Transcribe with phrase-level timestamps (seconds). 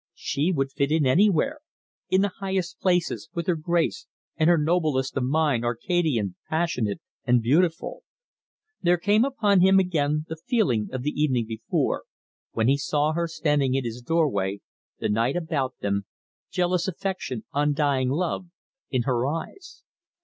[0.15, 1.59] She would fit in anywhere
[2.09, 7.39] in the highest places, with her grace, and her nobleness of mind, arcadian, passionate and
[7.39, 8.01] beautiful.
[8.81, 12.05] There came upon him again the feeling of the evening before,
[12.53, 14.61] when he saw her standing in his doorway,
[14.97, 16.07] the night about them,
[16.49, 18.49] jealous affection, undying love,
[18.89, 19.83] in her eyes.